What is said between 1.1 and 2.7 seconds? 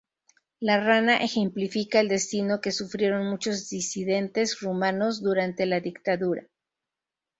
ejemplifica el destino